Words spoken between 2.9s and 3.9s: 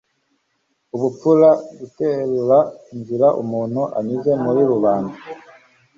inzira umuntu